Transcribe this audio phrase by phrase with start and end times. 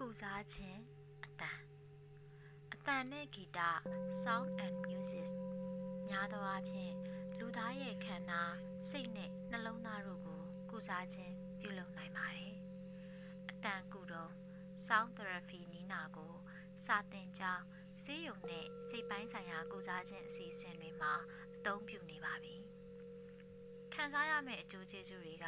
[0.00, 0.80] ကုစားခြင်း
[1.24, 1.60] အတန်
[2.72, 3.58] အတန်နဲ့ဂီတ
[4.22, 5.30] sound and music
[6.06, 6.94] များသောအားဖြင့်
[7.38, 8.42] လူသားရဲ့ခန္ဓာ
[8.88, 12.54] စိတ်နဲ့နှလုံးသားတို့ကို ကုစားခြင်းပြုလုပ်နိုင်ပါတယ်
[13.50, 14.32] အတန်ကုတော့
[14.86, 16.34] sound therapy နီးနာကို
[16.86, 17.64] စာသင်ကြောင်း
[18.02, 21.14] ဆေးရုံနဲ့စိတ်ပိုင်းဆိုင်ရာကုစားခြင်းအစီအစဉ်တွေမှာ
[21.54, 22.56] အသုံးပြုနေပါပြီ
[23.94, 25.46] ခံစားရမယ့်အကျိုးကျေးဇူးတွေက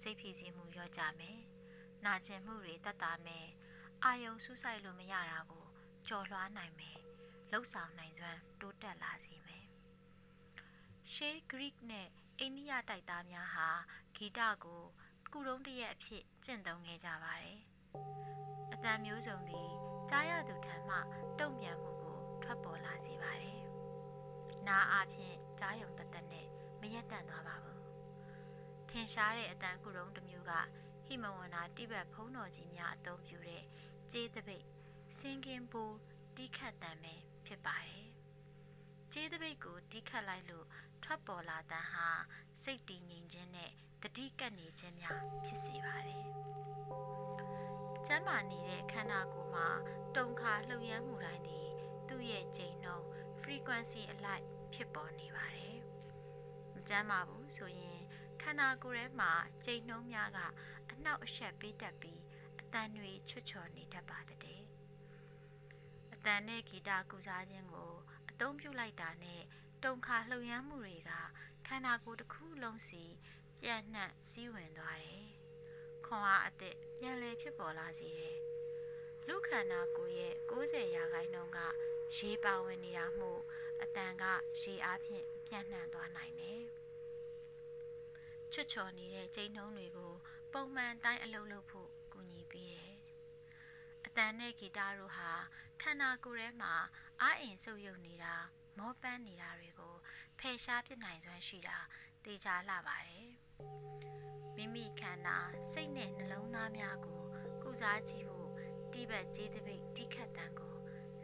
[0.00, 1.38] စိတ်ဖိစီးမှုလျော့ကျမယ်။
[2.04, 3.46] နာကျင်မှုတွေတက်တာမယ်။
[4.04, 5.64] အာယုံဆူဆိုင်လို့မရတာကို
[6.08, 6.98] ကြော်လွှားနိုင်မယ်။
[7.50, 9.64] လှုပ်ဆောင်နိုင်စွမ်းတိုးတက်လာစေမယ်။
[11.12, 13.68] ရှေးဂရိနဲ့အိန္ဒိယတိုက်သားများဟာ
[14.16, 14.82] ဂီတကို
[15.32, 17.58] ကုတုံးတရက်အဖြစ်ကျင့်သုံးခဲ့ကြပါတယ်။
[18.72, 19.68] အတန်မျိုးစုံသည်
[20.10, 20.96] ကြားရသူထံမှ
[21.38, 23.60] တုံ့ပြန်မှုကိုထွက်ပေါ်လာစေပါတယ်။
[24.66, 26.46] နားအဖြစ်ကြားယုံတသက်နဲ့
[26.80, 27.80] မရက်တန့်သွားပါဘူး
[28.90, 30.52] ထင်ရှားတဲ့အတန်ကုရုံးတစ်မျိုးက
[31.06, 33.62] ဟိမဝန္တာတိဘက်ဖုံးတော်ကြီးများအသုံးပြုတဲ့
[34.12, 34.64] ကျေးတပိတ်
[35.18, 35.82] စင်ကင်ပူ
[36.36, 37.14] တိခတ်တံပဲ
[37.46, 38.06] ဖြစ်ပါတယ်
[39.12, 40.66] ကျေးတပိတ်ကိုတိခတ်လိုက်လို့
[41.02, 42.08] ထွက်ပေါ်လာတန်ဟာ
[42.62, 43.70] စိတ်တည်ငြိမ်ခြင်းနဲ့
[44.02, 46.24] တတိကပ်နေခြင်းများဖြစ်စေပါတယ်
[48.06, 49.68] ကျမ်းမာနေတဲ့ခန္ဓာကိုယ်မှာ
[50.16, 51.68] တုံခါလှုပ်ရမ်းမှုတိုင်းသည်
[52.08, 53.06] သူ့ရဲ့ချိန်နှုန်း
[53.42, 55.76] frequency အလိုက်ဖြစ်ပေါ်နေပါတယ်
[56.74, 58.00] မကျမ်းမာဘူးဆိုရင်
[58.42, 59.32] ခန္ဓာကိုယ်ထဲမှာ
[59.64, 60.38] ကြိမ်နှုံးများက
[60.90, 62.20] အနှောက်အယှက်ပေးတတ်ပြီး
[62.60, 64.36] အတန်တွေချွတ်ချော်နေတတ်ပါတဲ့
[66.28, 67.92] အတန်နဲ့ဂီတကုစားခြင်းကို
[68.30, 69.42] အသုံးပြုလိုက်တာနဲ့
[69.84, 71.12] တုံခါလှုပ်ရမ်းမှုတွေက
[71.66, 73.02] ခန္ဓာကိုယ်တစ်ခုလုံးစီ
[73.60, 75.26] ပြန့်နှံ့စည်းဝင်သွားတယ်။
[76.04, 78.36] ခွန်အားအသစ်ပြန်လည်ဖြစ်ပေါ်လာစေတယ်။
[79.26, 81.58] လူခန္ဓာကိုယ်ရဲ့90ရာခိုင်နှုန်းက
[82.16, 83.32] ရေပါဝင်နေတာမှု
[83.82, 84.24] အတန်က
[84.60, 86.62] ရေအားဖြင့်ပြန့်နှံ့သွားနိုင်တယ်။
[88.52, 90.12] ချွတ်ချော်နေတဲ့ကျိန်းနှုံးတွေကို
[90.52, 92.94] ပုံမှန်တိုင်းအလုပ်လုပ်ဖို့ကူညီပေးတယ်။
[94.06, 95.30] အတန်နဲ့ဂီတတို့ဟာ
[95.82, 96.74] ခန္ဓာကိုယ်ထဲမှာ
[97.22, 98.34] အာအင်ဆုပ်ယုပ်နေတာ
[98.78, 99.94] မောပန်းနေတာတွေကို
[100.38, 101.78] ဖယ်ရှားပြနိုင်စွမ်းရှိတာ
[102.24, 103.28] သိကြလှပါတယ်။
[104.56, 105.38] မိမိခန္ဓာ
[105.72, 107.22] စိတ်နဲ့နှလုံးသားများကို
[107.62, 108.50] ကုစားကြည့်ဖို့
[108.92, 110.74] တိဘက်ကျေးတပိတ်တိခတ်တန်ကို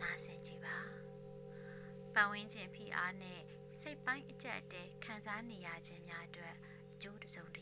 [0.01, 0.79] နားဆင်ကြည့်ပါ။
[2.15, 3.41] ပတ်ဝန်းကျင်ဖိအားနဲ့
[3.81, 6.57] စိတ်ပိုင်းအကျက်အတဲခံစားနေရခြင်းများအတွက်
[7.03, 7.62] ကျိုးတစုံတရာရှိစ